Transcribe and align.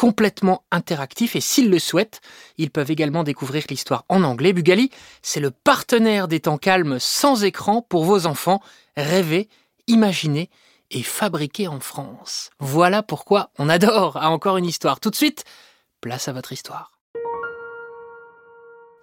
complètement 0.00 0.64
interactifs 0.70 1.36
et 1.36 1.42
s'ils 1.42 1.68
le 1.68 1.78
souhaitent, 1.78 2.22
ils 2.56 2.70
peuvent 2.70 2.90
également 2.90 3.22
découvrir 3.22 3.64
l'histoire 3.68 4.06
en 4.08 4.22
anglais. 4.22 4.54
Bugali, 4.54 4.90
c'est 5.20 5.40
le 5.40 5.50
partenaire 5.50 6.26
des 6.26 6.40
temps 6.40 6.56
calmes 6.56 6.96
sans 6.98 7.44
écran 7.44 7.82
pour 7.82 8.04
vos 8.04 8.24
enfants. 8.24 8.62
Rêver, 8.96 9.50
imaginer 9.88 10.48
et 10.90 11.02
fabriquer 11.02 11.68
en 11.68 11.80
France. 11.80 12.48
Voilà 12.60 13.02
pourquoi 13.02 13.50
on 13.58 13.68
adore 13.68 14.16
à 14.16 14.30
encore 14.30 14.56
une 14.56 14.64
histoire. 14.64 15.00
Tout 15.00 15.10
de 15.10 15.16
suite, 15.16 15.44
place 16.00 16.28
à 16.28 16.32
votre 16.32 16.52
histoire. 16.54 16.92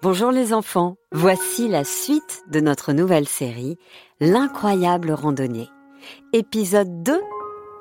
Bonjour 0.01 0.31
les 0.31 0.51
enfants, 0.51 0.95
voici 1.11 1.67
la 1.67 1.83
suite 1.83 2.41
de 2.49 2.59
notre 2.59 2.91
nouvelle 2.91 3.27
série, 3.27 3.77
L'incroyable 4.19 5.11
randonnée. 5.11 5.69
Épisode 6.33 7.03
2, 7.03 7.21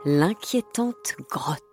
L'inquiétante 0.04 1.14
grotte. 1.30 1.65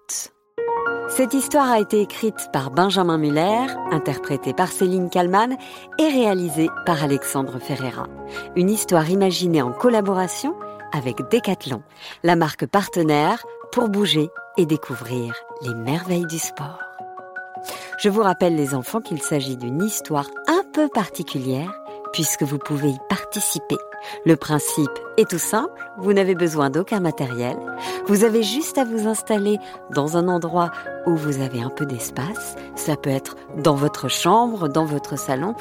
Cette 1.09 1.33
histoire 1.33 1.69
a 1.69 1.79
été 1.79 2.01
écrite 2.01 2.49
par 2.51 2.71
Benjamin 2.71 3.17
Muller, 3.17 3.67
interprétée 3.91 4.53
par 4.53 4.69
Céline 4.69 5.09
Kallmann 5.09 5.57
et 5.99 6.07
réalisée 6.07 6.69
par 6.85 7.03
Alexandre 7.03 7.59
Ferreira. 7.59 8.07
Une 8.55 8.69
histoire 8.69 9.09
imaginée 9.09 9.61
en 9.61 9.71
collaboration 9.71 10.55
avec 10.91 11.17
Decathlon, 11.29 11.83
la 12.23 12.35
marque 12.35 12.65
partenaire 12.65 13.43
pour 13.71 13.89
bouger 13.89 14.29
et 14.57 14.65
découvrir 14.65 15.35
les 15.61 15.75
merveilles 15.75 16.25
du 16.25 16.39
sport. 16.39 16.79
Je 17.99 18.09
vous 18.09 18.21
rappelle 18.21 18.55
les 18.55 18.73
enfants 18.73 19.01
qu'il 19.01 19.21
s'agit 19.21 19.57
d'une 19.57 19.83
histoire 19.83 20.29
un 20.47 20.63
peu 20.73 20.89
particulière 20.89 21.82
puisque 22.13 22.43
vous 22.43 22.57
pouvez 22.59 22.91
y 22.91 22.99
participer. 23.09 23.77
Le 24.25 24.35
principe 24.35 24.91
est 25.17 25.29
tout 25.29 25.39
simple, 25.39 25.73
vous 25.97 26.13
n'avez 26.13 26.35
besoin 26.35 26.69
d'aucun 26.69 26.99
matériel, 26.99 27.57
vous 28.07 28.23
avez 28.23 28.43
juste 28.43 28.77
à 28.77 28.85
vous 28.85 29.07
installer 29.07 29.57
dans 29.91 30.15
un 30.15 30.27
endroit 30.27 30.71
où 31.05 31.15
vous 31.15 31.41
avez 31.41 31.61
un 31.61 31.69
peu 31.69 31.85
d'espace, 31.85 32.55
ça 32.75 32.95
peut 32.95 33.09
être 33.09 33.35
dans 33.57 33.75
votre 33.75 34.07
chambre, 34.07 34.69
dans 34.69 34.85
votre 34.85 35.17
salon 35.17 35.55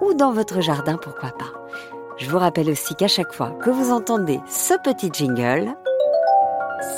ou 0.00 0.14
dans 0.14 0.32
votre 0.32 0.60
jardin, 0.60 0.96
pourquoi 0.96 1.30
pas. 1.30 1.52
Je 2.18 2.30
vous 2.30 2.38
rappelle 2.38 2.70
aussi 2.70 2.94
qu'à 2.94 3.08
chaque 3.08 3.34
fois 3.34 3.50
que 3.62 3.70
vous 3.70 3.92
entendez 3.92 4.40
ce 4.48 4.74
petit 4.82 5.10
jingle, 5.12 5.74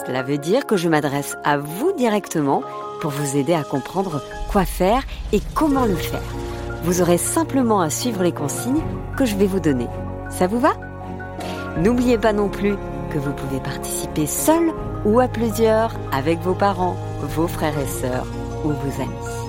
cela 0.06 0.22
veut 0.22 0.38
dire 0.38 0.66
que 0.66 0.76
je 0.76 0.88
m'adresse 0.88 1.36
à 1.44 1.58
vous 1.58 1.92
directement 1.92 2.62
pour 3.00 3.10
vous 3.10 3.36
aider 3.36 3.54
à 3.54 3.64
comprendre 3.64 4.22
quoi 4.50 4.64
faire 4.64 5.02
et 5.32 5.40
comment 5.54 5.86
le 5.86 5.96
faire. 5.96 6.22
Vous 6.82 7.02
aurez 7.02 7.18
simplement 7.18 7.80
à 7.80 7.90
suivre 7.90 8.22
les 8.22 8.32
consignes 8.32 8.82
que 9.16 9.24
je 9.24 9.36
vais 9.36 9.46
vous 9.46 9.60
donner. 9.60 9.88
Ça 10.30 10.46
vous 10.46 10.60
va? 10.60 10.72
N'oubliez 11.78 12.18
pas 12.18 12.32
non 12.32 12.48
plus 12.48 12.74
que 13.10 13.18
vous 13.18 13.32
pouvez 13.32 13.60
participer 13.60 14.26
seul 14.26 14.72
ou 15.04 15.20
à 15.20 15.28
plusieurs 15.28 15.94
avec 16.12 16.40
vos 16.40 16.54
parents, 16.54 16.96
vos 17.22 17.48
frères 17.48 17.78
et 17.78 17.86
sœurs 17.86 18.26
ou 18.64 18.68
vos 18.68 19.02
amis. 19.02 19.47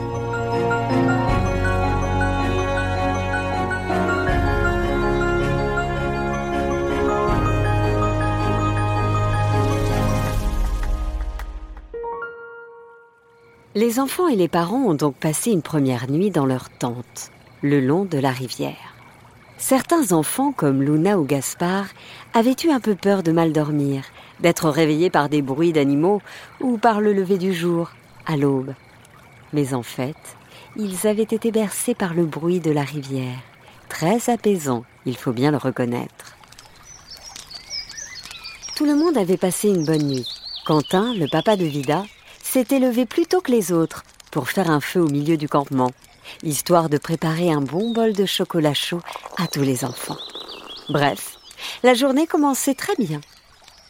Les 13.79 14.01
enfants 14.01 14.27
et 14.27 14.35
les 14.35 14.49
parents 14.49 14.83
ont 14.87 14.93
donc 14.93 15.15
passé 15.15 15.51
une 15.51 15.61
première 15.61 16.11
nuit 16.11 16.31
dans 16.31 16.45
leur 16.45 16.69
tente, 16.69 17.31
le 17.61 17.79
long 17.79 18.03
de 18.03 18.17
la 18.17 18.31
rivière. 18.31 18.93
Certains 19.57 20.11
enfants, 20.11 20.51
comme 20.51 20.83
Luna 20.83 21.17
ou 21.17 21.23
Gaspard, 21.23 21.85
avaient 22.33 22.57
eu 22.61 22.71
un 22.71 22.81
peu 22.81 22.95
peur 22.95 23.23
de 23.23 23.31
mal 23.31 23.53
dormir, 23.53 24.03
d'être 24.41 24.69
réveillés 24.69 25.09
par 25.09 25.29
des 25.29 25.41
bruits 25.41 25.71
d'animaux 25.71 26.21
ou 26.59 26.77
par 26.77 26.99
le 26.99 27.13
lever 27.13 27.37
du 27.37 27.53
jour, 27.53 27.91
à 28.25 28.35
l'aube. 28.35 28.73
Mais 29.53 29.73
en 29.73 29.83
fait, 29.83 30.17
ils 30.75 31.07
avaient 31.07 31.23
été 31.23 31.49
bercés 31.49 31.95
par 31.95 32.13
le 32.13 32.25
bruit 32.25 32.59
de 32.59 32.71
la 32.71 32.83
rivière, 32.83 33.39
très 33.87 34.29
apaisant, 34.29 34.83
il 35.05 35.15
faut 35.15 35.31
bien 35.31 35.51
le 35.51 35.57
reconnaître. 35.57 36.35
Tout 38.75 38.83
le 38.83 38.97
monde 38.97 39.17
avait 39.17 39.37
passé 39.37 39.69
une 39.69 39.85
bonne 39.85 40.05
nuit. 40.05 40.27
Quentin, 40.65 41.13
le 41.13 41.29
papa 41.31 41.55
de 41.55 41.63
Vida, 41.63 42.03
s'était 42.49 42.79
levé 42.79 43.05
plus 43.05 43.27
tôt 43.27 43.41
que 43.41 43.51
les 43.51 43.71
autres 43.71 44.03
pour 44.31 44.49
faire 44.49 44.71
un 44.71 44.81
feu 44.81 44.99
au 44.99 45.07
milieu 45.07 45.37
du 45.37 45.47
campement, 45.47 45.91
histoire 46.41 46.89
de 46.89 46.97
préparer 46.97 47.51
un 47.51 47.61
bon 47.61 47.91
bol 47.91 48.13
de 48.13 48.25
chocolat 48.25 48.73
chaud 48.73 49.01
à 49.37 49.45
tous 49.45 49.61
les 49.61 49.85
enfants. 49.85 50.17
Bref, 50.89 51.37
la 51.83 51.93
journée 51.93 52.25
commençait 52.25 52.73
très 52.73 52.95
bien. 52.95 53.21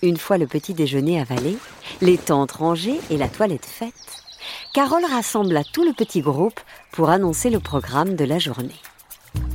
Une 0.02 0.18
fois 0.18 0.38
le 0.38 0.46
petit 0.46 0.74
déjeuner 0.74 1.22
avalé, 1.22 1.58
les 2.02 2.18
tentes 2.18 2.52
rangées 2.52 3.00
et 3.10 3.16
la 3.16 3.30
toilette 3.30 3.66
faite, 3.66 3.94
Carole 4.74 5.06
rassembla 5.06 5.64
tout 5.64 5.86
le 5.86 5.94
petit 5.94 6.20
groupe 6.20 6.60
pour 6.92 7.10
annoncer 7.10 7.50
le 7.50 7.62
programme 7.62 8.16
de 8.16 8.26
la 8.26 8.40
journée. 8.40 8.82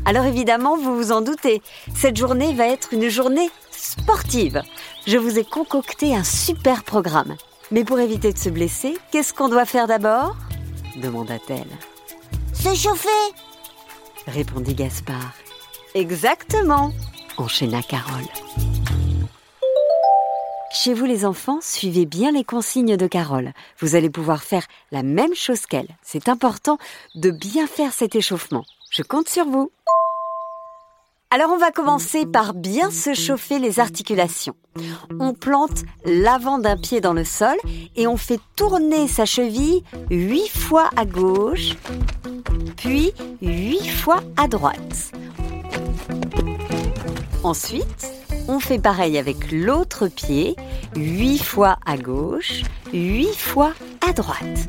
Alors 0.06 0.24
évidemment, 0.24 0.78
vous 0.78 0.96
vous 0.96 1.12
en 1.12 1.20
doutez, 1.20 1.60
cette 1.94 2.16
journée 2.16 2.54
va 2.54 2.68
être 2.68 2.94
une 2.94 3.10
journée 3.10 3.50
sportive. 3.70 4.62
Je 5.06 5.18
vous 5.18 5.38
ai 5.38 5.44
concocté 5.44 6.16
un 6.16 6.24
super 6.24 6.84
programme. 6.84 7.36
Mais 7.74 7.82
pour 7.82 7.98
éviter 7.98 8.32
de 8.32 8.38
se 8.38 8.50
blesser, 8.50 8.96
qu'est-ce 9.10 9.34
qu'on 9.34 9.48
doit 9.48 9.64
faire 9.64 9.88
d'abord? 9.88 10.36
demanda-t-elle. 11.02 11.66
Se 12.52 12.72
chauffer 12.72 13.08
répondit 14.28 14.74
Gaspard. 14.74 15.34
Exactement 15.96 16.92
enchaîna 17.36 17.82
Carole. 17.82 18.28
Chez 20.70 20.94
vous 20.94 21.04
les 21.04 21.24
enfants, 21.24 21.58
suivez 21.60 22.06
bien 22.06 22.30
les 22.30 22.44
consignes 22.44 22.96
de 22.96 23.06
Carole. 23.08 23.52
Vous 23.80 23.96
allez 23.96 24.08
pouvoir 24.08 24.44
faire 24.44 24.68
la 24.92 25.02
même 25.02 25.34
chose 25.34 25.66
qu'elle. 25.66 25.88
C'est 26.00 26.28
important 26.28 26.78
de 27.16 27.32
bien 27.32 27.66
faire 27.66 27.92
cet 27.92 28.14
échauffement. 28.14 28.64
Je 28.92 29.02
compte 29.02 29.28
sur 29.28 29.46
vous. 29.46 29.72
Alors 31.34 31.50
on 31.50 31.58
va 31.58 31.72
commencer 31.72 32.26
par 32.26 32.54
bien 32.54 32.92
se 32.92 33.12
chauffer 33.12 33.58
les 33.58 33.80
articulations. 33.80 34.54
On 35.18 35.34
plante 35.34 35.82
l'avant 36.04 36.58
d'un 36.58 36.76
pied 36.76 37.00
dans 37.00 37.12
le 37.12 37.24
sol 37.24 37.56
et 37.96 38.06
on 38.06 38.16
fait 38.16 38.38
tourner 38.54 39.08
sa 39.08 39.24
cheville 39.24 39.82
huit 40.12 40.48
fois 40.48 40.90
à 40.94 41.04
gauche, 41.04 41.74
puis 42.76 43.12
huit 43.42 43.88
fois 43.88 44.20
à 44.36 44.46
droite. 44.46 45.10
Ensuite, 47.42 48.12
on 48.46 48.60
fait 48.60 48.78
pareil 48.78 49.18
avec 49.18 49.50
l'autre 49.50 50.06
pied, 50.06 50.54
huit 50.94 51.42
fois 51.42 51.78
à 51.84 51.96
gauche, 51.96 52.62
huit 52.92 53.36
fois 53.36 53.72
à 54.08 54.12
droite. 54.12 54.68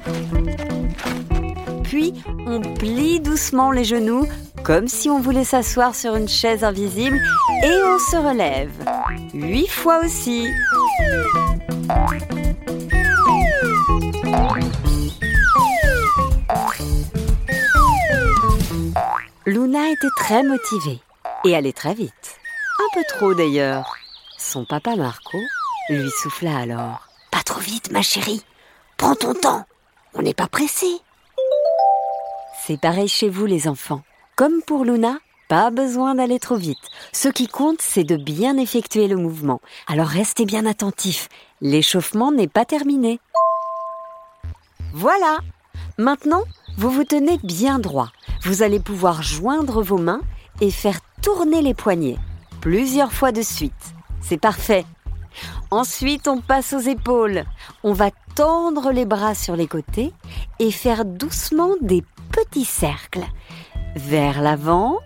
Puis, 1.83 2.11
on 2.47 2.59
plie 2.59 3.19
doucement 3.19 3.69
les 3.69 3.83
genoux 3.83 4.27
comme 4.65 4.87
si 4.87 5.09
on 5.11 5.19
voulait 5.19 5.43
s'asseoir 5.43 5.93
sur 5.93 6.15
une 6.15 6.27
chaise 6.27 6.63
invisible 6.63 7.21
et 7.63 7.83
on 7.83 7.99
se 7.99 8.17
relève. 8.17 8.71
Huit 9.33 9.67
fois 9.67 10.03
aussi. 10.03 10.47
Luna 19.45 19.89
était 19.91 20.07
très 20.17 20.41
motivée 20.41 20.99
et 21.43 21.55
allait 21.55 21.71
très 21.71 21.93
vite. 21.93 22.39
Un 22.79 22.99
peu 22.99 23.03
trop 23.07 23.33
d'ailleurs. 23.35 23.95
Son 24.39 24.65
papa 24.65 24.95
Marco 24.95 25.37
lui 25.89 26.09
souffla 26.09 26.57
alors. 26.57 27.07
Pas 27.29 27.43
trop 27.43 27.59
vite, 27.59 27.91
ma 27.91 28.01
chérie. 28.01 28.43
Prends 28.97 29.15
ton 29.15 29.35
temps. 29.35 29.65
On 30.15 30.23
n'est 30.23 30.33
pas 30.33 30.47
pressé. 30.47 30.87
C'est 32.65 32.79
pareil 32.81 33.07
chez 33.07 33.29
vous, 33.29 33.45
les 33.45 33.67
enfants. 33.67 34.01
Comme 34.35 34.61
pour 34.67 34.83
Luna, 34.83 35.19
Pas 35.47 35.69
besoin 35.69 36.15
d'aller 36.15 36.39
trop 36.39 36.57
vite. 36.57 36.89
Ce 37.13 37.29
qui 37.29 37.47
compte, 37.47 37.79
c'est 37.79 38.03
de 38.03 38.17
bien 38.17 38.57
effectuer 38.57 39.07
le 39.07 39.15
mouvement. 39.15 39.61
Alors 39.87 40.07
restez 40.07 40.43
bien 40.43 40.65
attentifs. 40.65 41.29
L'échauffement 41.61 42.31
n'est 42.31 42.49
pas 42.49 42.65
terminé. 42.65 43.19
Voilà. 44.93 45.37
Maintenant, 45.97 46.43
vous 46.77 46.89
vous 46.89 47.05
tenez 47.05 47.37
bien 47.43 47.79
droit. 47.79 48.11
Vous 48.43 48.61
allez 48.63 48.79
pouvoir 48.79 49.21
joindre 49.21 49.81
vos 49.81 49.99
mains 49.99 50.21
et 50.59 50.71
faire 50.71 50.99
tourner 51.21 51.61
les 51.61 51.73
poignets 51.73 52.17
plusieurs 52.59 53.13
fois 53.13 53.31
de 53.31 53.43
suite. 53.43 53.93
C'est 54.19 54.39
parfait. 54.39 54.85
Ensuite, 55.71 56.27
on 56.27 56.41
passe 56.41 56.73
aux 56.73 56.79
épaules. 56.79 57.45
On 57.83 57.93
va 57.93 58.09
tendre 58.35 58.91
les 58.91 59.05
bras 59.05 59.35
sur 59.35 59.55
les 59.55 59.67
côtés 59.67 60.11
et 60.59 60.71
faire 60.71 61.05
doucement 61.05 61.75
des 61.79 62.03
petits 62.31 62.65
cercles. 62.65 63.25
Vers 63.95 64.41
l'avant, 64.41 64.99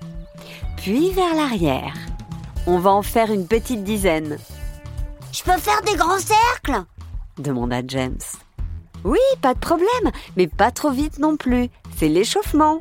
puis 0.78 1.12
vers 1.12 1.36
l'arrière. 1.36 1.94
On 2.68 2.80
va 2.80 2.92
en 2.92 3.02
faire 3.02 3.32
une 3.32 3.48
petite 3.48 3.84
dizaine. 3.84 4.38
Je 5.32 5.44
peux 5.44 5.58
faire 5.58 5.82
des 5.84 5.96
grands 5.96 6.20
cercles? 6.20 6.84
demanda 7.38 7.82
James. 7.88 8.18
Oui, 9.04 9.20
pas 9.42 9.54
de 9.54 9.60
problème, 9.60 10.12
mais 10.36 10.48
pas 10.48 10.72
trop 10.72 10.92
vite 10.92 11.20
non 11.20 11.38
plus. 11.38 11.70
C'est 11.98 12.10
l'échauffement, 12.10 12.80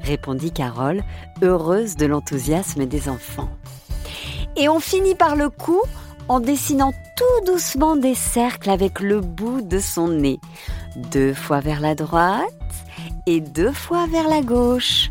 répondit 0.00 0.52
Carole, 0.52 1.02
heureuse 1.42 1.96
de 1.96 2.06
l'enthousiasme 2.06 2.86
des 2.86 3.08
enfants. 3.08 3.50
Et 4.56 4.68
on 4.68 4.80
finit 4.80 5.14
par 5.14 5.36
le 5.36 5.50
coup 5.50 5.82
en 6.28 6.40
dessinant 6.40 6.92
tout 7.16 7.52
doucement 7.52 7.96
des 7.96 8.14
cercles 8.14 8.70
avec 8.70 9.00
le 9.00 9.20
bout 9.20 9.62
de 9.62 9.78
son 9.78 10.08
nez. 10.08 10.40
Deux 10.96 11.34
fois 11.34 11.60
vers 11.60 11.80
la 11.80 11.94
droite 11.94 12.48
et 13.26 13.40
deux 13.40 13.72
fois 13.72 14.06
vers 14.06 14.28
la 14.28 14.40
gauche. 14.40 15.10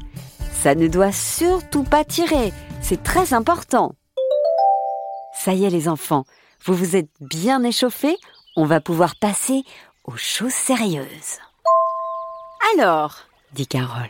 Ça 0.62 0.76
ne 0.76 0.90
doit 0.90 1.14
surtout 1.14 1.84
pas 1.84 2.04
tirer, 2.04 2.52
c'est 2.82 3.02
très 3.02 3.34
important. 3.34 3.96
Ça 5.34 5.54
y 5.54 5.64
est 5.64 5.70
les 5.70 5.88
enfants, 5.88 6.26
vous 6.66 6.74
vous 6.74 6.98
êtes 6.98 7.10
bien 7.22 7.64
échauffés, 7.64 8.18
on 8.58 8.66
va 8.66 8.82
pouvoir 8.82 9.16
passer 9.16 9.64
aux 10.04 10.18
choses 10.18 10.52
sérieuses. 10.52 11.40
Alors, 12.76 13.20
dit 13.54 13.68
Carole, 13.68 14.10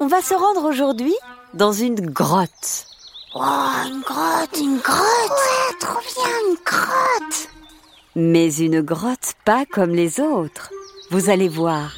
on 0.00 0.06
va 0.06 0.22
se 0.22 0.32
rendre 0.32 0.64
aujourd'hui 0.64 1.14
dans 1.52 1.72
une 1.72 2.00
grotte. 2.00 2.86
Oh, 3.34 3.42
une 3.86 4.00
grotte, 4.00 4.58
une 4.58 4.78
grotte 4.78 4.96
Ouais, 4.96 5.78
trop 5.78 6.00
bien, 6.00 6.30
une 6.48 6.56
grotte 6.64 7.48
Mais 8.16 8.54
une 8.54 8.80
grotte 8.80 9.34
pas 9.44 9.66
comme 9.66 9.90
les 9.90 10.20
autres. 10.20 10.70
Vous 11.10 11.28
allez 11.28 11.48
voir, 11.48 11.92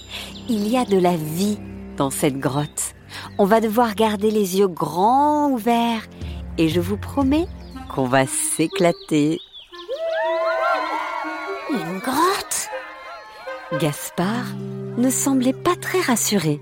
il 0.48 0.66
y 0.66 0.76
a 0.76 0.84
de 0.84 0.98
la 0.98 1.16
vie 1.16 1.58
dans 1.96 2.10
cette 2.10 2.40
grotte. 2.40 2.93
On 3.38 3.44
va 3.44 3.60
devoir 3.60 3.94
garder 3.94 4.30
les 4.30 4.58
yeux 4.58 4.68
grands 4.68 5.50
ouverts 5.50 6.06
et 6.58 6.68
je 6.68 6.80
vous 6.80 6.96
promets 6.96 7.46
qu'on 7.94 8.06
va 8.06 8.26
s'éclater. 8.26 9.40
Une 11.70 11.98
grotte? 11.98 12.68
Gaspard 13.80 14.46
ne 14.96 15.10
semblait 15.10 15.52
pas 15.52 15.74
très 15.74 16.00
rassuré, 16.00 16.60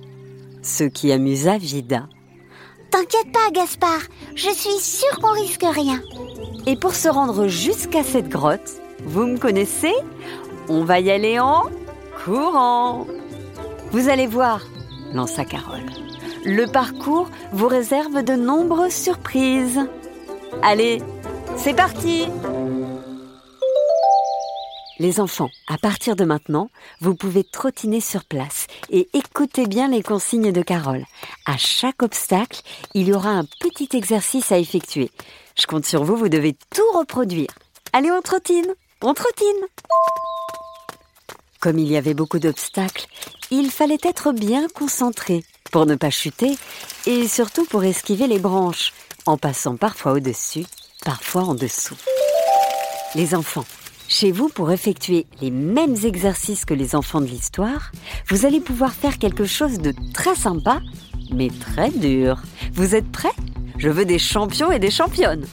ce 0.63 0.85
qui 0.85 1.13
amusa 1.13 1.59
Vida. 1.59 2.09
T'inquiète 2.91 3.33
pas, 3.33 3.51
Gaspard, 3.53 4.03
je 4.35 4.51
suis 4.51 4.79
sûre 4.79 5.19
qu'on 5.21 5.33
risque 5.33 5.65
rien. 5.65 6.01
Et 6.67 6.77
pour 6.77 6.95
se 6.95 7.09
rendre 7.09 7.49
jusqu'à 7.49 8.03
cette 8.03 8.29
grotte, 8.29 8.81
vous 9.05 9.27
me 9.27 9.39
connaissez 9.39 9.93
On 10.69 10.85
va 10.85 11.01
y 11.01 11.11
aller 11.11 11.39
en 11.39 11.65
courant. 12.25 13.07
Vous 13.91 14.09
allez 14.09 14.27
voir, 14.27 14.61
lança 15.13 15.45
Carole. 15.45 16.12
Le 16.45 16.67
parcours 16.67 17.31
vous 17.53 17.69
réserve 17.69 18.25
de 18.25 18.33
nombreuses 18.33 18.93
surprises. 18.93 19.79
Allez, 20.61 21.01
c'est 21.57 21.75
parti 21.75 22.25
Les 24.99 25.21
enfants, 25.21 25.51
à 25.69 25.79
partir 25.79 26.17
de 26.17 26.25
maintenant, 26.25 26.69
vous 27.01 27.15
pouvez 27.15 27.45
trottiner 27.45 28.01
sur 28.01 28.25
place 28.25 28.67
et 28.91 29.09
écoutez 29.15 29.67
bien 29.67 29.87
les 29.87 30.03
consignes 30.03 30.51
de 30.51 30.63
Carole. 30.63 31.05
À 31.47 31.57
chaque 31.57 32.03
obstacle, 32.03 32.63
il 32.95 33.07
y 33.07 33.13
aura 33.13 33.31
un 33.31 33.45
petit 33.61 33.97
exercice 33.97 34.51
à 34.51 34.59
effectuer. 34.59 35.13
Je 35.57 35.67
compte 35.67 35.87
sur 35.87 36.03
vous, 36.03 36.17
vous 36.17 36.29
devez 36.29 36.57
tout 36.75 36.99
reproduire. 36.99 37.51
Allez, 37.93 38.11
on 38.11 38.21
trottine 38.21 38.75
On 39.03 39.15
trottine 39.15 39.47
Comme 41.61 41.79
il 41.79 41.89
y 41.89 41.97
avait 41.97 42.15
beaucoup 42.15 42.41
d'obstacles, 42.41 43.07
il 43.53 43.71
fallait 43.71 43.99
être 44.03 44.33
bien 44.33 44.67
concentré 44.75 45.45
pour 45.73 45.87
ne 45.87 45.97
pas 45.97 46.11
chuter 46.11 46.57
et 47.07 47.27
surtout 47.27 47.65
pour 47.65 47.83
esquiver 47.83 48.29
les 48.29 48.39
branches, 48.39 48.93
en 49.27 49.37
passant 49.37 49.77
parfois 49.77 50.13
au-dessus, 50.13 50.65
parfois 51.05 51.43
en 51.43 51.55
dessous. 51.55 51.97
Les 53.17 53.35
enfants, 53.35 53.65
chez 54.07 54.31
vous, 54.31 54.49
pour 54.49 54.71
effectuer 54.71 55.27
les 55.41 55.51
mêmes 55.51 55.97
exercices 56.05 56.65
que 56.65 56.75
les 56.75 56.95
enfants 56.95 57.21
de 57.21 57.27
l'histoire, 57.27 57.91
vous 58.29 58.47
allez 58.47 58.61
pouvoir 58.61 58.93
faire 58.93 59.19
quelque 59.19 59.47
chose 59.47 59.79
de 59.79 59.95
très 60.13 60.37
sympa, 60.37 60.81
mais 61.33 61.49
très 61.49 61.91
dur. 61.91 62.43
Vous 62.75 62.95
êtes 62.95 63.11
prêts? 63.11 63.35
Je 63.79 63.89
veux 63.89 64.05
des 64.05 64.19
champions 64.19 64.71
et 64.71 64.79
des 64.79 64.91
championnes. 64.91 65.47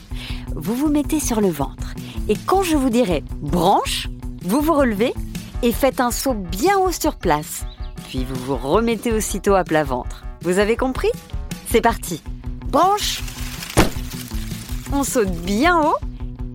Vous 0.54 0.74
vous 0.74 0.88
mettez 0.88 1.18
sur 1.18 1.40
le 1.40 1.50
ventre 1.50 1.94
et 2.28 2.36
quand 2.46 2.62
je 2.62 2.76
vous 2.76 2.90
dirai 2.90 3.24
branche, 3.40 4.08
vous 4.42 4.60
vous 4.60 4.74
relevez 4.74 5.14
et 5.62 5.72
faites 5.72 6.00
un 6.00 6.10
saut 6.10 6.34
bien 6.34 6.78
haut 6.78 6.92
sur 6.92 7.16
place. 7.16 7.64
Puis 8.10 8.24
vous 8.24 8.44
vous 8.44 8.56
remettez 8.56 9.12
aussitôt 9.12 9.54
à 9.54 9.62
plat 9.62 9.84
ventre. 9.84 10.24
Vous 10.40 10.58
avez 10.58 10.76
compris? 10.76 11.12
C'est 11.68 11.80
parti. 11.80 12.20
Branche 12.66 13.22
On 14.92 15.04
saute 15.04 15.30
bien 15.30 15.80
haut 15.80 15.94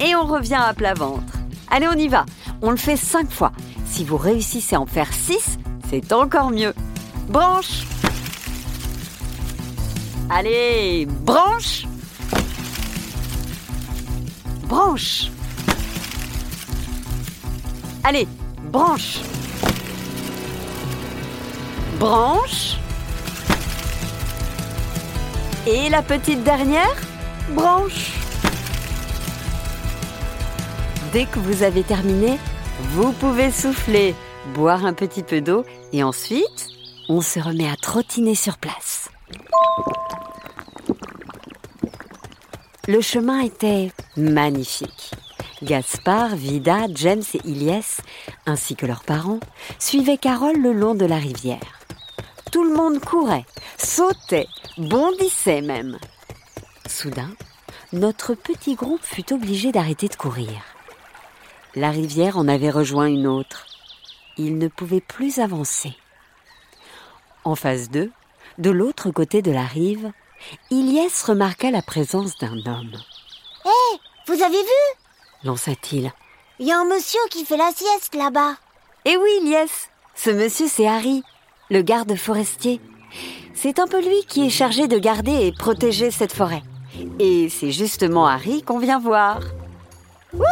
et 0.02 0.18
on 0.18 0.26
revient 0.26 0.60
à 0.62 0.74
plat 0.74 0.94
ventre. 0.94 1.38
Allez, 1.72 1.88
on 1.88 1.98
y 1.98 2.10
va. 2.10 2.26
On 2.62 2.72
le 2.72 2.76
fait 2.76 2.98
cinq 2.98 3.32
fois. 3.32 3.54
Si 3.86 4.04
vous 4.04 4.18
réussissez 4.18 4.76
à 4.76 4.82
en 4.82 4.86
faire 4.86 5.14
six, 5.14 5.58
c'est 5.90 6.12
encore 6.12 6.52
mieux. 6.52 6.74
Branche 7.30 7.86
Allez, 10.30 11.06
branche 11.06 11.86
Branche 14.68 15.32
Allez, 18.04 18.28
branche 18.74 19.22
Branche 22.06 22.78
Et 25.66 25.90
la 25.90 26.04
petite 26.04 26.44
dernière 26.44 26.96
Branche 27.50 28.12
Dès 31.12 31.26
que 31.26 31.40
vous 31.40 31.64
avez 31.64 31.82
terminé, 31.82 32.38
vous 32.92 33.12
pouvez 33.14 33.50
souffler, 33.50 34.14
boire 34.54 34.86
un 34.86 34.94
petit 34.94 35.24
peu 35.24 35.42
d'eau 35.42 35.66
et 35.94 36.04
ensuite, 36.04 36.68
on 37.10 37.22
se 37.22 37.40
remet 37.40 37.68
à 37.68 37.76
trottiner 37.76 38.36
sur 38.36 38.60
place. 38.60 39.10
Le 42.88 43.02
chemin 43.02 43.40
était 43.40 43.92
magnifique. 44.16 45.10
Gaspard, 45.64 46.36
Vida, 46.36 46.82
James 46.94 47.24
et 47.34 47.50
Ilyes, 47.50 47.98
ainsi 48.46 48.76
que 48.76 48.86
leurs 48.86 49.04
parents, 49.04 49.40
suivaient 49.80 50.20
Carole 50.20 50.62
le 50.62 50.72
long 50.72 50.94
de 50.94 51.06
la 51.06 51.18
rivière. 51.18 51.85
Tout 52.56 52.64
le 52.64 52.74
monde 52.74 53.02
courait, 53.02 53.46
sautait, 53.78 54.48
bondissait 54.78 55.60
même. 55.60 56.00
Soudain, 56.88 57.32
notre 57.92 58.34
petit 58.34 58.76
groupe 58.76 59.04
fut 59.04 59.34
obligé 59.34 59.74
d'arrêter 59.74 60.08
de 60.08 60.16
courir. 60.16 60.64
La 61.76 61.90
rivière 61.90 62.38
en 62.38 62.48
avait 62.48 62.70
rejoint 62.70 63.08
une 63.08 63.28
autre. 63.28 63.66
Ils 64.38 64.58
ne 64.58 64.70
pouvaient 64.70 65.02
plus 65.02 65.40
avancer. 65.40 65.98
En 67.44 67.56
face 67.56 67.90
d'eux, 67.90 68.10
de 68.58 68.70
l'autre 68.70 69.12
côté 69.12 69.42
de 69.42 69.52
la 69.52 69.66
rive, 69.66 70.14
Ilyes 70.72 71.26
remarqua 71.28 71.72
la 71.72 71.82
présence 71.82 72.38
d'un 72.38 72.56
homme. 72.66 72.96
Hé, 73.66 74.00
vous 74.28 74.42
avez 74.42 74.62
vu? 74.62 75.04
lança-t-il. 75.44 76.10
Il 76.60 76.68
y 76.68 76.72
a 76.72 76.80
un 76.80 76.86
monsieur 76.86 77.20
qui 77.32 77.44
fait 77.44 77.58
la 77.58 77.74
sieste 77.76 78.16
là-bas. 78.16 78.56
Eh 79.04 79.18
oui, 79.18 79.30
Ilyes, 79.42 79.90
ce 80.16 80.30
monsieur 80.30 80.70
c'est 80.70 80.88
Harry, 80.88 81.22
le 81.70 81.82
garde 81.82 82.16
forestier. 82.16 82.80
C'est 83.54 83.80
un 83.80 83.88
peu 83.88 84.02
lui 84.02 84.24
qui 84.28 84.46
est 84.46 84.50
chargé 84.50 84.88
de 84.88 84.98
garder 84.98 85.48
et 85.48 85.52
protéger 85.52 86.12
cette 86.12 86.34
forêt. 86.34 86.64
Et 87.20 87.50
c'est 87.50 87.72
justement 87.72 88.28
Harry 88.28 88.62
qu'on 88.64 88.80
vient 88.80 89.00
voir. 89.00 89.40
Wouh 90.34 90.44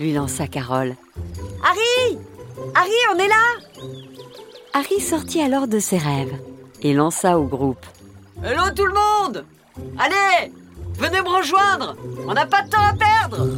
lui 0.00 0.12
lança 0.12 0.46
Carole. 0.46 0.94
Harry 1.64 2.18
Harry, 2.74 2.90
on 3.12 3.18
est 3.18 3.28
là 3.28 3.84
Harry 4.72 5.00
sortit 5.00 5.40
alors 5.40 5.66
de 5.66 5.80
ses 5.80 5.98
rêves 5.98 6.34
et 6.82 6.92
lança 6.92 7.38
au 7.38 7.44
groupe. 7.44 7.84
Hello 8.44 8.62
tout 8.74 8.86
le 8.86 8.94
monde 8.94 9.44
Allez 9.98 10.52
Venez 10.94 11.20
me 11.20 11.28
rejoindre 11.28 11.96
On 12.28 12.34
n'a 12.34 12.46
pas 12.46 12.62
de 12.62 12.70
temps 12.70 12.84
à 12.84 12.94
perdre 12.94 13.48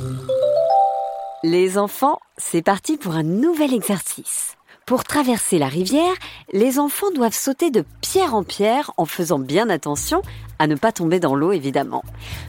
Les 1.42 1.76
enfants, 1.76 2.18
c'est 2.38 2.62
parti 2.62 2.96
pour 2.96 3.14
un 3.14 3.22
nouvel 3.22 3.74
exercice. 3.74 4.56
Pour 4.90 5.04
traverser 5.04 5.60
la 5.60 5.68
rivière, 5.68 6.14
les 6.52 6.80
enfants 6.80 7.12
doivent 7.14 7.32
sauter 7.32 7.70
de 7.70 7.84
pierre 8.00 8.34
en 8.34 8.42
pierre 8.42 8.90
en 8.96 9.04
faisant 9.04 9.38
bien 9.38 9.70
attention 9.70 10.20
à 10.58 10.66
ne 10.66 10.74
pas 10.74 10.90
tomber 10.90 11.20
dans 11.20 11.36
l'eau 11.36 11.52
évidemment. 11.52 12.02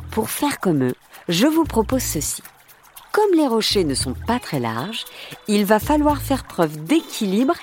Pour 0.10 0.31
faire 0.31 0.60
comme 0.60 0.86
eux, 0.86 0.95
je 1.29 1.45
vous 1.45 1.65
propose 1.65 2.01
ceci. 2.01 2.41
Comme 3.12 3.31
les 3.36 3.45
rochers 3.45 3.83
ne 3.83 3.93
sont 3.93 4.15
pas 4.25 4.39
très 4.39 4.60
larges, 4.60 5.05
il 5.48 5.65
va 5.65 5.77
falloir 5.77 6.19
faire 6.19 6.43
preuve 6.45 6.83
d'équilibre 6.83 7.53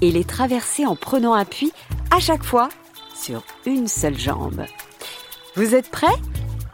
et 0.00 0.10
les 0.10 0.24
traverser 0.24 0.86
en 0.86 0.96
prenant 0.96 1.34
appui 1.34 1.70
à 2.10 2.18
chaque 2.18 2.42
fois 2.42 2.70
sur 3.14 3.42
une 3.66 3.86
seule 3.86 4.18
jambe. 4.18 4.64
Vous 5.56 5.74
êtes 5.74 5.90
prêts? 5.90 6.06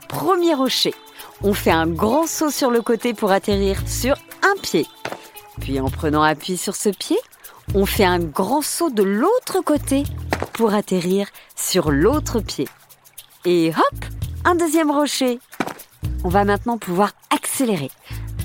Premier 0.08 0.54
rocher. 0.54 0.94
On 1.42 1.54
fait 1.54 1.72
un 1.72 1.88
grand 1.88 2.28
saut 2.28 2.52
sur 2.52 2.70
le 2.70 2.82
côté 2.82 3.14
pour 3.14 3.32
atterrir 3.32 3.82
sur 3.88 4.14
un 4.44 4.54
pied. 4.62 4.86
Puis 5.60 5.80
en 5.80 5.90
prenant 5.90 6.22
appui 6.22 6.56
sur 6.56 6.76
ce 6.76 6.90
pied, 6.90 7.18
on 7.74 7.86
fait 7.86 8.04
un 8.04 8.18
grand 8.18 8.62
saut 8.62 8.90
de 8.90 9.02
l'autre 9.02 9.60
côté 9.60 10.04
pour 10.52 10.74
atterrir 10.74 11.28
sur 11.54 11.90
l'autre 11.90 12.40
pied. 12.40 12.68
Et 13.44 13.70
hop, 13.70 14.04
un 14.44 14.54
deuxième 14.54 14.90
rocher. 14.90 15.38
On 16.24 16.28
va 16.28 16.44
maintenant 16.44 16.78
pouvoir 16.78 17.12
accélérer. 17.34 17.90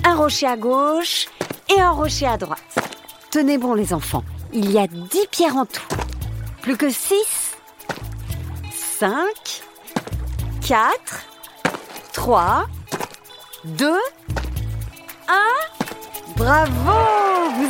Un 0.04 0.14
rocher 0.14 0.46
à 0.46 0.56
gauche 0.56 1.26
et 1.74 1.80
un 1.80 1.90
rocher 1.90 2.26
à 2.26 2.36
droite. 2.36 2.78
Tenez 3.30 3.58
bon 3.58 3.74
les 3.74 3.92
enfants, 3.92 4.24
il 4.52 4.70
y 4.70 4.78
a 4.78 4.86
10 4.86 5.26
pierres 5.30 5.56
en 5.56 5.66
tout. 5.66 5.82
Plus 6.62 6.76
que 6.76 6.90
6, 6.90 7.14
5, 8.98 9.10
4, 10.66 10.90
3, 12.12 12.66
2, 13.64 13.90
1. 15.28 15.34
Bravo 16.36 17.23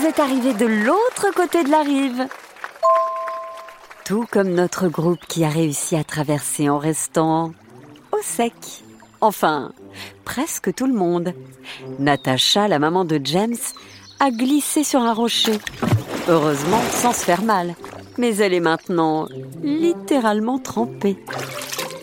Vous 0.04 0.10
êtes 0.10 0.20
arrivé 0.20 0.52
de 0.52 0.66
l'autre 0.66 1.34
côté 1.34 1.64
de 1.64 1.70
la 1.70 1.80
rive. 1.80 2.28
Tout 4.04 4.26
comme 4.30 4.50
notre 4.50 4.88
groupe 4.88 5.24
qui 5.26 5.46
a 5.46 5.48
réussi 5.48 5.96
à 5.96 6.04
traverser 6.04 6.68
en 6.68 6.76
restant 6.76 7.54
au 8.12 8.18
sec. 8.22 8.52
Enfin, 9.22 9.72
presque 10.26 10.74
tout 10.74 10.86
le 10.86 10.92
monde. 10.92 11.32
Natacha, 12.00 12.68
la 12.68 12.78
maman 12.78 13.06
de 13.06 13.18
James, 13.24 13.56
a 14.20 14.30
glissé 14.30 14.84
sur 14.84 15.00
un 15.00 15.14
rocher. 15.14 15.58
Heureusement, 16.28 16.82
sans 16.90 17.14
se 17.14 17.24
faire 17.24 17.42
mal. 17.42 17.74
Mais 18.18 18.36
elle 18.36 18.52
est 18.52 18.60
maintenant 18.60 19.26
littéralement 19.62 20.58
trempée. 20.58 21.16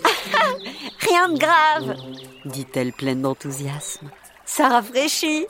Rien 1.02 1.30
de 1.30 1.38
grave. 1.38 1.98
dit-elle 2.46 2.94
pleine 2.94 3.22
d'enthousiasme. 3.22 4.10
Ça 4.44 4.70
rafraîchit. 4.70 5.46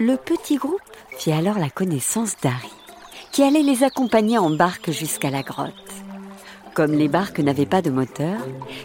Le 0.00 0.16
petit 0.16 0.56
groupe 0.56 0.80
fit 1.16 1.30
alors 1.30 1.60
la 1.60 1.70
connaissance 1.70 2.34
d'Harry, 2.42 2.72
qui 3.30 3.44
allait 3.44 3.62
les 3.62 3.84
accompagner 3.84 4.38
en 4.38 4.50
barque 4.50 4.90
jusqu'à 4.90 5.30
la 5.30 5.42
grotte. 5.44 5.70
Comme 6.74 6.94
les 6.94 7.06
barques 7.06 7.38
n'avaient 7.38 7.64
pas 7.64 7.80
de 7.80 7.90
moteur, 7.90 8.40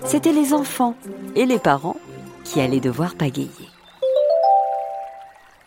c'étaient 0.06 0.32
les 0.32 0.54
enfants 0.54 0.94
et 1.36 1.48
les 1.48 1.58
parents 1.58 1.98
qui 2.44 2.62
allaient 2.62 2.80
devoir 2.80 3.16
pagayer. 3.16 3.50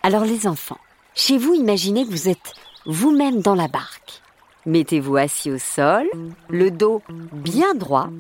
Alors 0.05 0.25
les 0.25 0.47
enfants, 0.47 0.79
chez 1.17 1.39
vous, 1.39 1.55
imaginez 1.55 2.07
que 2.07 2.13
vous 2.13 2.29
êtes 2.29 2.55
vous-même 2.87 3.43
dans 3.43 3.57
la 3.57 3.67
barque. 3.67 4.22
Mettez-vous 4.65 5.17
assis 5.17 5.51
au 5.51 5.59
sol, 5.59 6.07
le 6.49 6.71
dos 6.71 7.03
bien 7.33 7.75
droit, 7.75 8.11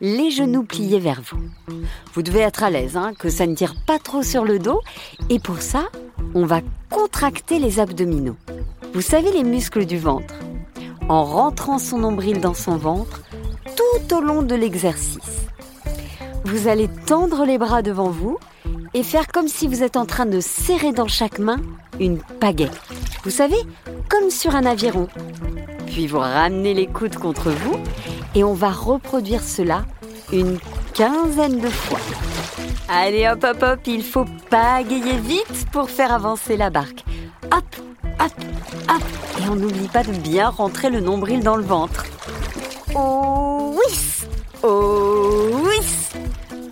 les 0.00 0.30
genoux 0.30 0.62
pliés 0.62 1.00
vers 1.00 1.20
vous. 1.20 1.38
Vous 2.14 2.22
devez 2.22 2.40
être 2.40 2.62
à 2.62 2.70
l'aise, 2.70 2.96
hein, 2.96 3.14
que 3.18 3.28
ça 3.28 3.48
ne 3.48 3.56
tire 3.56 3.74
pas 3.84 3.98
trop 3.98 4.22
sur 4.22 4.44
le 4.44 4.60
dos. 4.60 4.80
Et 5.28 5.40
pour 5.40 5.60
ça, 5.60 5.88
on 6.34 6.46
va 6.46 6.60
contracter 6.88 7.58
les 7.58 7.80
abdominaux. 7.80 8.36
Vous 8.94 9.00
savez 9.00 9.32
les 9.32 9.42
muscles 9.42 9.86
du 9.86 9.98
ventre. 9.98 10.34
En 11.08 11.24
rentrant 11.24 11.78
son 11.78 11.98
nombril 11.98 12.40
dans 12.40 12.54
son 12.54 12.76
ventre 12.76 13.22
tout 13.76 14.14
au 14.14 14.20
long 14.20 14.42
de 14.42 14.54
l'exercice. 14.54 15.46
Vous 16.44 16.68
allez 16.68 16.88
tendre 17.06 17.44
les 17.44 17.58
bras 17.58 17.82
devant 17.82 18.10
vous 18.10 18.38
et 18.94 19.02
faire 19.02 19.26
comme 19.26 19.48
si 19.48 19.66
vous 19.66 19.82
êtes 19.82 19.96
en 19.96 20.06
train 20.06 20.26
de 20.26 20.40
serrer 20.40 20.92
dans 20.92 21.08
chaque 21.08 21.38
main 21.38 21.58
une 21.98 22.18
pagaie. 22.18 22.70
Vous 23.24 23.30
savez, 23.30 23.58
comme 24.08 24.30
sur 24.30 24.54
un 24.54 24.64
aviron. 24.64 25.08
Puis 25.90 26.06
vous 26.06 26.18
ramenez 26.18 26.74
les 26.74 26.86
coudes 26.86 27.16
contre 27.16 27.50
vous 27.50 27.76
et 28.34 28.44
on 28.44 28.54
va 28.54 28.70
reproduire 28.70 29.42
cela 29.42 29.84
une 30.32 30.58
quinzaine 30.94 31.60
de 31.60 31.68
fois. 31.68 32.00
Allez 32.88 33.28
hop 33.28 33.44
hop 33.44 33.62
hop, 33.62 33.80
il 33.86 34.02
faut 34.02 34.24
pagayer 34.50 35.18
vite 35.18 35.66
pour 35.72 35.90
faire 35.90 36.12
avancer 36.12 36.56
la 36.56 36.70
barque. 36.70 37.04
Hop, 37.46 37.64
hop, 38.20 38.32
hop. 38.88 39.02
Et 39.40 39.48
on 39.48 39.56
n'oublie 39.56 39.88
pas 39.88 40.02
de 40.02 40.12
bien 40.12 40.48
rentrer 40.48 40.90
le 40.90 41.00
nombril 41.00 41.42
dans 41.42 41.56
le 41.56 41.64
ventre. 41.64 42.04
Oh 42.94 43.74
oui 43.76 43.98
Oh 44.62 45.50
oui 45.64 45.86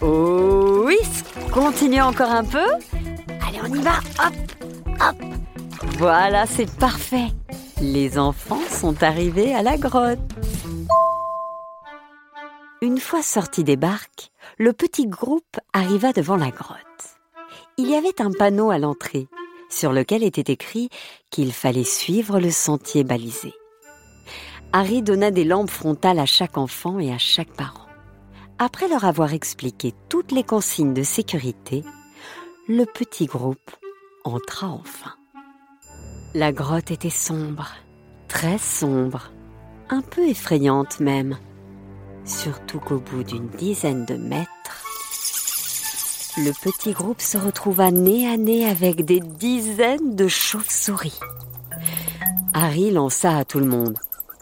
Oh 0.00 0.84
oui 0.86 0.98
Continuez 1.52 2.02
encore 2.02 2.30
un 2.30 2.44
peu. 2.44 2.66
Allez, 3.46 3.60
on 3.62 3.74
y 3.74 3.82
va. 3.82 3.98
Hop, 4.24 4.34
hop. 5.00 5.16
Voilà, 5.98 6.46
c'est 6.46 6.70
parfait. 6.76 7.28
Les 7.82 8.18
enfants 8.18 8.66
sont 8.70 9.02
arrivés 9.02 9.54
à 9.54 9.62
la 9.62 9.76
grotte. 9.76 10.18
Une 12.80 12.98
fois 12.98 13.22
sortis 13.22 13.64
des 13.64 13.76
barques, 13.76 14.30
le 14.56 14.72
petit 14.72 15.06
groupe 15.06 15.60
arriva 15.74 16.14
devant 16.14 16.36
la 16.36 16.50
grotte. 16.50 16.78
Il 17.76 17.90
y 17.90 17.94
avait 17.94 18.22
un 18.22 18.30
panneau 18.30 18.70
à 18.70 18.78
l'entrée 18.78 19.28
sur 19.68 19.92
lequel 19.92 20.22
était 20.22 20.50
écrit 20.50 20.88
qu'il 21.30 21.52
fallait 21.52 21.84
suivre 21.84 22.40
le 22.40 22.50
sentier 22.50 23.04
balisé. 23.04 23.52
Harry 24.72 25.02
donna 25.02 25.30
des 25.30 25.44
lampes 25.44 25.68
frontales 25.68 26.18
à 26.18 26.26
chaque 26.26 26.56
enfant 26.56 26.98
et 26.98 27.12
à 27.12 27.18
chaque 27.18 27.52
parent. 27.52 27.88
Après 28.58 28.88
leur 28.88 29.04
avoir 29.04 29.34
expliqué 29.34 29.92
toutes 30.08 30.32
les 30.32 30.44
consignes 30.44 30.94
de 30.94 31.02
sécurité, 31.02 31.84
le 32.68 32.86
petit 32.86 33.26
groupe 33.26 33.70
entra 34.24 34.68
enfin. 34.68 35.12
La 36.34 36.52
grotte 36.52 36.90
était 36.90 37.10
sombre, 37.10 37.68
très 38.28 38.58
sombre, 38.58 39.30
un 39.88 40.02
peu 40.02 40.28
effrayante 40.28 41.00
même, 41.00 41.36
surtout 42.24 42.78
qu'au 42.78 42.98
bout 42.98 43.24
d'une 43.24 43.48
dizaine 43.48 44.04
de 44.04 44.16
mètres, 44.16 44.50
le 46.38 46.52
petit 46.62 46.92
groupe 46.92 47.22
se 47.22 47.38
retrouva 47.38 47.90
nez 47.90 48.28
à 48.28 48.36
nez 48.36 48.68
avec 48.68 49.06
des 49.06 49.20
dizaines 49.20 50.14
de 50.14 50.28
chauves-souris. 50.28 51.18
Harry 52.52 52.90
lança 52.90 53.38
à 53.38 53.44
tout 53.46 53.58
le 53.58 53.66
monde. 53.66 53.98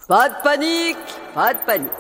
Pas 0.09 0.29
de 0.29 0.35
panique, 0.43 0.97
pas 1.35 1.55
de 1.55 1.61
panique. 1.61 1.91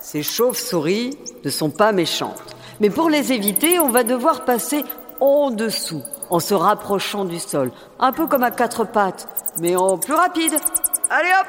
Ces 0.00 0.24
chauves-souris 0.24 1.16
ne 1.44 1.50
sont 1.50 1.70
pas 1.70 1.92
méchantes. 1.92 2.42
Mais 2.80 2.90
pour 2.90 3.08
les 3.08 3.32
éviter, 3.32 3.78
on 3.78 3.90
va 3.90 4.02
devoir 4.02 4.44
passer 4.44 4.84
en 5.20 5.52
dessous, 5.52 6.02
en 6.30 6.40
se 6.40 6.54
rapprochant 6.54 7.24
du 7.24 7.38
sol. 7.38 7.72
Un 7.98 8.12
peu 8.12 8.26
comme 8.26 8.42
à 8.42 8.50
quatre 8.50 8.84
pattes, 8.84 9.28
mais 9.60 9.76
en 9.76 9.98
plus 9.98 10.14
rapide. 10.14 10.54
Allez 11.10 11.30
hop 11.40 11.46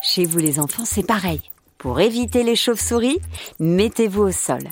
Chez 0.00 0.24
vous 0.24 0.38
les 0.38 0.58
enfants, 0.60 0.84
c'est 0.84 1.06
pareil. 1.06 1.40
Pour 1.78 2.00
éviter 2.00 2.42
les 2.42 2.56
chauves-souris, 2.56 3.20
mettez-vous 3.60 4.22
au 4.22 4.30
sol, 4.30 4.62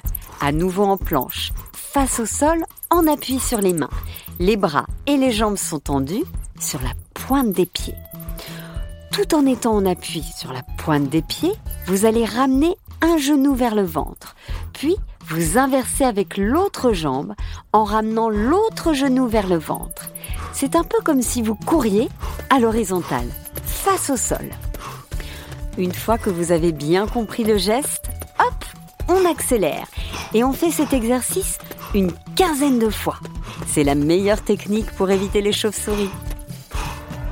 à 0.40 0.52
nouveau 0.52 0.84
en 0.84 0.96
planche, 0.96 1.52
face 1.74 2.20
au 2.20 2.26
sol, 2.26 2.64
en 2.90 3.06
appui 3.06 3.38
sur 3.38 3.60
les 3.60 3.74
mains. 3.74 3.90
Les 4.38 4.56
bras 4.56 4.86
et 5.06 5.16
les 5.16 5.30
jambes 5.30 5.58
sont 5.58 5.78
tendus 5.78 6.24
sur 6.58 6.80
la 6.80 6.92
pointe 7.12 7.52
des 7.52 7.66
pieds. 7.66 7.96
Tout 9.10 9.34
en 9.34 9.44
étant 9.44 9.74
en 9.74 9.84
appui 9.84 10.22
sur 10.22 10.52
la 10.54 10.62
pointe 10.78 11.10
des 11.10 11.20
pieds, 11.20 11.52
vous 11.86 12.06
allez 12.06 12.24
ramener 12.24 12.76
un 13.02 13.18
genou 13.18 13.54
vers 13.54 13.74
le 13.74 13.84
ventre, 13.84 14.34
puis 14.72 14.96
vous 15.32 15.56
inversez 15.56 16.04
avec 16.04 16.36
l'autre 16.36 16.92
jambe 16.92 17.32
en 17.72 17.84
ramenant 17.84 18.28
l'autre 18.28 18.92
genou 18.92 19.26
vers 19.26 19.46
le 19.46 19.56
ventre. 19.56 20.10
C'est 20.52 20.76
un 20.76 20.84
peu 20.84 20.98
comme 21.02 21.22
si 21.22 21.40
vous 21.40 21.54
couriez 21.54 22.10
à 22.50 22.60
l'horizontale, 22.60 23.28
face 23.64 24.10
au 24.10 24.16
sol. 24.18 24.50
Une 25.78 25.94
fois 25.94 26.18
que 26.18 26.28
vous 26.28 26.52
avez 26.52 26.72
bien 26.72 27.06
compris 27.06 27.44
le 27.44 27.56
geste, 27.56 28.10
hop, 28.40 28.64
on 29.08 29.24
accélère 29.24 29.86
et 30.34 30.44
on 30.44 30.52
fait 30.52 30.70
cet 30.70 30.92
exercice 30.92 31.56
une 31.94 32.12
quinzaine 32.36 32.78
de 32.78 32.90
fois. 32.90 33.18
C'est 33.66 33.84
la 33.84 33.94
meilleure 33.94 34.42
technique 34.42 34.90
pour 34.92 35.10
éviter 35.10 35.40
les 35.40 35.52
chauves-souris. 35.52 36.10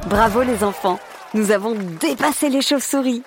Bravo 0.08 0.42
les 0.42 0.64
enfants, 0.64 0.98
nous 1.34 1.50
avons 1.50 1.76
dépassé 2.00 2.48
les 2.48 2.62
chauves-souris. 2.62 3.22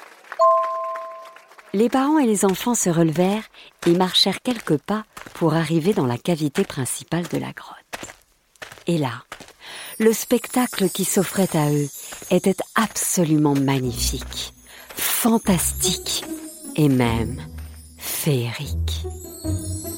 Les 1.76 1.90
parents 1.90 2.20
et 2.20 2.28
les 2.28 2.46
enfants 2.46 2.76
se 2.76 2.92
relevèrent 2.92 3.50
et 3.88 3.94
marchèrent 3.94 4.44
quelques 4.44 4.78
pas 4.78 5.06
pour 5.34 5.56
arriver 5.56 5.94
dans 5.94 6.06
la 6.06 6.20
cavité 6.20 6.64
principale 6.64 7.28
de 7.30 7.38
la 7.40 7.52
grotte. 7.52 7.78
Et 8.86 9.00
là, 9.00 9.24
le 9.98 10.14
spectacle 10.14 10.88
qui 10.90 11.04
s'offrait 11.04 11.56
à 11.56 11.72
eux 11.72 11.90
était 12.30 12.56
absolument 12.76 13.56
magnifique, 13.56 14.54
fantastique 14.96 16.24
et 16.76 16.90
même 16.90 17.42
féerique. 17.98 19.08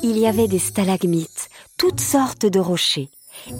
Il 0.02 0.18
y 0.18 0.28
avait 0.28 0.48
des 0.48 0.60
stalagmites, 0.60 1.50
toutes 1.78 2.00
sortes 2.00 2.46
de 2.46 2.60
rochers, 2.60 3.10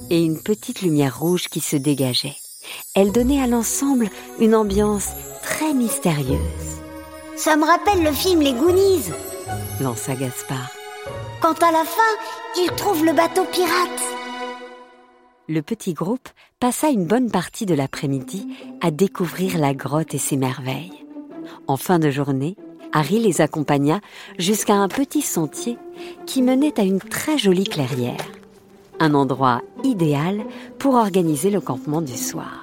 et 0.10 0.24
une 0.24 0.42
petite 0.42 0.82
lumière 0.82 1.20
rouge 1.20 1.50
qui 1.50 1.60
se 1.60 1.76
dégageait. 1.76 2.38
Elle 2.96 3.12
donnait 3.12 3.42
à 3.42 3.48
l'ensemble 3.48 4.10
une 4.40 4.56
ambiance 4.56 5.10
très 5.44 5.74
mystérieuse. 5.74 6.85
Ça 7.38 7.58
me 7.58 7.66
rappelle 7.66 8.02
le 8.02 8.14
film 8.14 8.42
Les 8.42 8.54
Goonies. 8.54 9.12
Lança 9.82 10.16
Gaspard. 10.16 10.72
Quand 11.42 11.62
à 11.62 11.72
la 11.72 11.84
fin, 11.84 12.02
ils 12.56 12.72
trouvent 12.78 13.04
le 13.04 13.12
bateau 13.12 13.44
pirate. 13.52 14.02
Le 15.50 15.62
petit 15.62 15.94
groupe 15.94 16.30
passa 16.62 16.88
une 16.90 17.06
bonne 17.06 17.30
partie 17.30 17.66
de 17.66 17.76
l'après-midi 17.76 18.48
à 18.82 18.90
découvrir 18.90 19.58
la 19.58 19.74
grotte 19.74 20.14
et 20.14 20.18
ses 20.18 20.38
merveilles. 20.38 21.06
En 21.68 21.76
fin 21.76 22.00
de 22.00 22.10
journée, 22.10 22.56
Harry 22.94 23.20
les 23.20 23.42
accompagna 23.42 24.00
jusqu'à 24.40 24.76
un 24.76 24.88
petit 24.88 25.22
sentier 25.22 25.78
qui 26.26 26.42
menait 26.42 26.80
à 26.80 26.84
une 26.84 27.00
très 27.00 27.38
jolie 27.38 27.66
clairière. 27.66 28.32
Un 29.02 29.14
endroit 29.14 29.62
idéal 29.84 30.46
pour 30.80 30.96
organiser 30.96 31.50
le 31.50 31.60
campement 31.60 32.02
du 32.02 32.16
soir. 32.16 32.62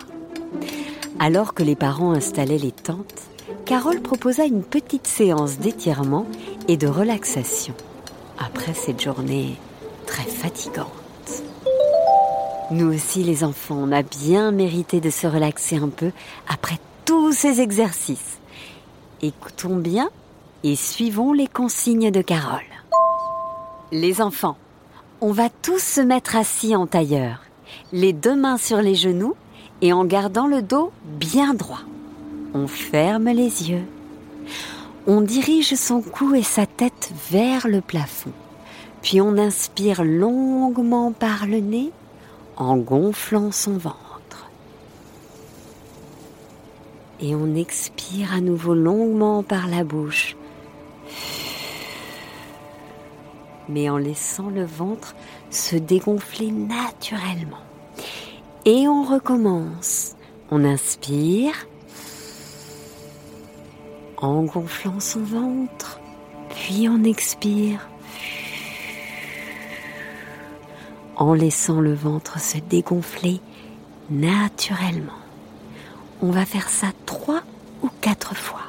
Alors 1.19 1.53
que 1.53 1.63
les 1.63 1.77
parents 1.77 2.13
installaient 2.13 2.59
les 2.59 2.73
tentes, 2.73 3.23
Carole 3.65 4.01
proposa 4.01 4.45
une 4.45 4.63
petite 4.63 5.07
séance 5.07 5.59
d'étirement 5.59 6.27
et 6.69 6.77
de 6.77 6.87
relaxation 6.87 7.75
après 8.39 8.75
cette 8.75 9.01
journée 9.01 9.57
très 10.07 10.25
fatigante. 10.25 10.89
Nous 12.71 12.95
aussi 12.95 13.23
les 13.23 13.45
enfants, 13.45 13.79
on 13.79 13.93
a 13.93 14.03
bien 14.03 14.51
mérité 14.51 15.01
de 15.01 15.11
se 15.11 15.27
relaxer 15.27 15.77
un 15.77 15.89
peu 15.89 16.13
après 16.49 16.79
tous 17.05 17.33
ces 17.33 17.61
exercices. 17.61 18.39
Écoutons 19.21 19.77
bien 19.77 20.11
et 20.65 20.77
suivons 20.77 21.33
les 21.33 21.49
consignes 21.49 22.11
de 22.11 22.23
Carole. 22.23 22.61
Les 23.91 24.23
enfants, 24.23 24.57
on 25.21 25.33
va 25.33 25.49
tous 25.51 25.83
se 25.83 26.01
mettre 26.01 26.37
assis 26.37 26.75
en 26.75 26.87
tailleur, 26.87 27.43
les 27.93 28.13
deux 28.13 28.37
mains 28.37 28.57
sur 28.57 28.81
les 28.81 28.95
genoux 28.95 29.35
et 29.83 29.93
en 29.93 30.05
gardant 30.05 30.47
le 30.47 30.63
dos 30.63 30.93
bien 31.05 31.55
droit. 31.55 31.83
On 32.55 32.67
ferme 32.67 33.29
les 33.29 33.71
yeux. 33.71 33.85
On 35.07 35.21
dirige 35.21 35.75
son 35.75 36.03
cou 36.03 36.35
et 36.35 36.43
sa 36.43 36.67
tête 36.67 37.13
vers 37.31 37.67
le 37.67 37.81
plafond. 37.81 38.33
Puis 39.01 39.21
on 39.21 39.39
inspire 39.39 40.05
longuement 40.05 41.13
par 41.13 41.47
le 41.47 41.59
nez 41.59 41.91
en 42.57 42.77
gonflant 42.77 43.51
son 43.51 43.79
ventre. 43.79 44.51
Et 47.21 47.35
on 47.35 47.55
expire 47.55 48.35
à 48.35 48.41
nouveau 48.41 48.75
longuement 48.75 49.43
par 49.43 49.69
la 49.69 49.85
bouche, 49.85 50.37
mais 53.69 53.89
en 53.89 53.97
laissant 53.97 54.51
le 54.51 54.65
ventre 54.65 55.15
se 55.51 55.77
dégonfler 55.77 56.51
naturellement. 56.51 57.63
Et 58.65 58.87
on 58.89 59.03
recommence. 59.03 60.15
On 60.51 60.65
inspire 60.65 61.55
en 64.23 64.45
gonflant 64.45 65.01
son 65.01 65.21
ventre, 65.21 66.01
puis 66.51 66.89
on 66.89 67.03
expire 67.05 67.89
en 71.17 71.35
laissant 71.35 71.81
le 71.81 71.93
ventre 71.93 72.41
se 72.41 72.59
dégonfler 72.59 73.41
naturellement. 74.11 75.13
On 76.23 76.31
va 76.31 76.47
faire 76.47 76.69
ça 76.69 76.89
trois 77.05 77.43
ou 77.83 77.89
quatre 78.01 78.37
fois. 78.37 78.62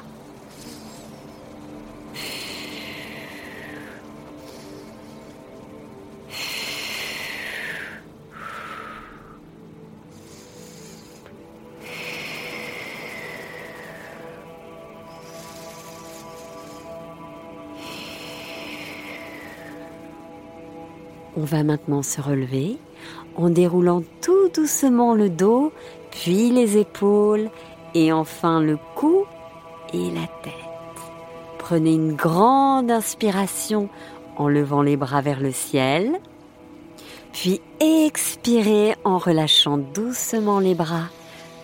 On 21.36 21.42
va 21.42 21.64
maintenant 21.64 22.02
se 22.02 22.20
relever 22.20 22.78
en 23.36 23.50
déroulant 23.50 24.02
tout 24.20 24.48
doucement 24.54 25.14
le 25.14 25.28
dos, 25.28 25.72
puis 26.10 26.50
les 26.50 26.78
épaules 26.78 27.50
et 27.94 28.12
enfin 28.12 28.60
le 28.60 28.78
cou 28.94 29.24
et 29.92 30.10
la 30.12 30.26
tête. 30.42 30.52
Prenez 31.58 31.94
une 31.94 32.14
grande 32.14 32.90
inspiration 32.90 33.88
en 34.36 34.48
levant 34.48 34.82
les 34.82 34.96
bras 34.96 35.22
vers 35.22 35.40
le 35.40 35.52
ciel, 35.52 36.20
puis 37.32 37.60
expirez 37.80 38.94
en 39.04 39.18
relâchant 39.18 39.78
doucement 39.78 40.60
les 40.60 40.74
bras 40.74 41.08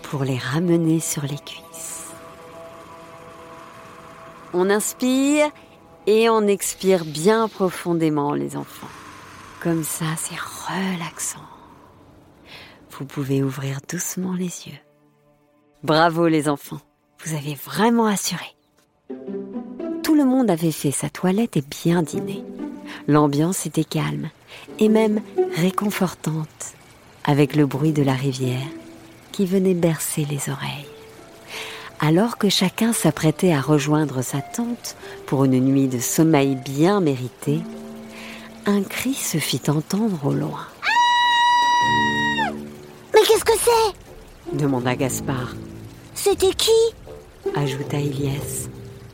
pour 0.03 0.25
les 0.25 0.39
ramener 0.39 0.99
sur 0.99 1.23
les 1.23 1.39
cuisses. 1.39 2.11
On 4.53 4.69
inspire 4.69 5.49
et 6.09 6.29
on 6.29 6.49
expire 6.49 7.05
bien 7.05 7.47
profondément 7.47 8.33
les 8.33 8.57
enfants. 8.57 8.89
Comme 9.61 9.85
ça, 9.85 10.07
c'est 10.17 10.39
relaxant. 10.39 11.45
Vous 12.93 13.05
pouvez 13.05 13.43
ouvrir 13.43 13.81
doucement 13.87 14.33
les 14.33 14.69
yeux. 14.69 14.79
Bravo 15.83 16.29
les 16.29 16.49
enfants, 16.49 16.81
vous 17.23 17.35
avez 17.35 17.55
vraiment 17.55 18.07
assuré. 18.07 18.57
Tout 20.03 20.15
le 20.15 20.25
monde 20.25 20.51
avait 20.51 20.73
fait 20.73 20.91
sa 20.91 21.11
toilette 21.11 21.59
et 21.59 21.63
bien 21.63 22.03
dîné. 22.03 22.43
L'ambiance 23.07 23.67
était 23.67 23.85
calme 23.85 24.31
et 24.79 24.89
même 24.89 25.21
réconfortante, 25.57 26.75
avec 27.25 27.55
le 27.55 27.67
bruit 27.67 27.93
de 27.93 28.03
la 28.03 28.15
rivière 28.15 28.67
qui 29.31 29.45
venait 29.45 29.75
bercer 29.75 30.25
les 30.25 30.51
oreilles. 30.51 30.89
Alors 31.99 32.39
que 32.39 32.49
chacun 32.49 32.95
s'apprêtait 32.95 33.53
à 33.53 33.61
rejoindre 33.61 34.23
sa 34.23 34.41
tente 34.41 34.97
pour 35.27 35.45
une 35.45 35.61
nuit 35.61 35.87
de 35.87 35.99
sommeil 35.99 36.57
bien 36.57 37.01
méritée, 37.01 37.61
un 38.67 38.83
cri 38.83 39.15
se 39.15 39.39
fit 39.39 39.63
entendre 39.69 40.19
au 40.25 40.33
loin. 40.33 40.67
Mais 43.15 43.21
qu'est-ce 43.27 43.45
que 43.45 43.53
c'est? 43.59 44.57
demanda 44.57 44.95
Gaspard. 44.97 45.55
C'était 46.15 46.53
qui? 46.55 46.71
ajouta 47.55 47.99
Elias. 47.99 48.69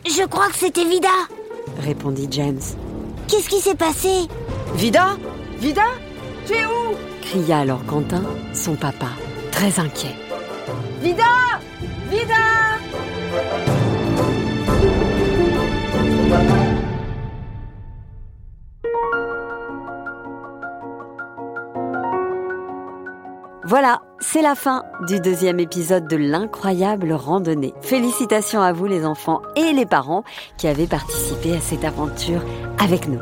Je 0.05 0.25
crois 0.27 0.49
que 0.49 0.57
c'était 0.57 0.85
Vida. 0.85 1.09
répondit 1.81 2.29
James. 2.31 2.61
Qu'est-ce 3.29 3.49
qui 3.49 3.61
s'est 3.61 3.75
passé? 3.75 4.27
Vida? 4.75 5.17
Vida? 5.59 5.85
Tu 6.47 6.55
es 6.55 6.65
où? 6.67 6.95
cria 7.23 7.59
alors 7.61 7.85
Quentin, 7.87 8.23
son 8.53 8.75
papa, 8.77 9.09
très 9.51 9.81
inquiet. 9.81 10.15
Vida 11.01 11.25
Vida 12.09 13.76
Voilà, 23.69 24.01
c'est 24.21 24.43
la 24.43 24.55
fin 24.55 24.85
du 25.09 25.19
deuxième 25.19 25.59
épisode 25.59 26.07
de 26.07 26.17
l'incroyable 26.17 27.13
randonnée. 27.13 27.75
Félicitations 27.83 28.63
à 28.63 28.73
vous 28.73 28.87
les 28.87 29.05
enfants 29.05 29.43
et 29.57 29.73
les 29.73 29.87
parents 29.87 30.23
qui 30.57 30.69
avez 30.69 30.87
participé 30.87 31.57
à 31.57 31.61
cette 31.61 31.85
aventure 31.85 32.43
avec 32.79 33.09
nous. 33.09 33.19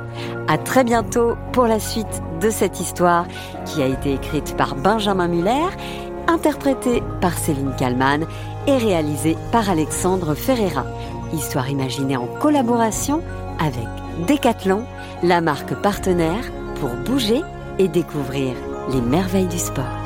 À 0.47 0.59
très 0.59 0.85
bientôt 0.85 1.35
pour 1.55 1.67
la 1.67 1.81
suite 1.81 2.23
de 2.43 2.51
cette 2.51 2.79
histoire 2.79 3.25
qui 3.65 3.81
a 3.81 3.87
été 3.87 4.13
écrite 4.13 4.55
par 4.55 4.75
Benjamin 4.75 5.29
Muller, 5.29 5.71
interprétée 6.29 7.03
par 7.23 7.39
Céline 7.39 7.75
Kallmann 7.79 8.27
et 8.67 8.77
réalisée 8.77 9.39
par 9.51 9.71
Alexandre 9.71 10.35
Ferreira. 10.35 10.85
Histoire 11.33 11.71
imaginée 11.71 12.19
en 12.19 12.27
collaboration 12.27 13.23
avec 13.59 13.89
Decathlon, 14.29 14.85
la 15.23 15.41
marque 15.41 15.75
partenaire 15.81 16.45
pour 16.81 16.91
bouger 16.91 17.41
et 17.79 17.89
découvrir 17.89 18.53
les 18.93 19.01
merveilles 19.01 19.47
du 19.47 19.59
sport. 19.59 20.04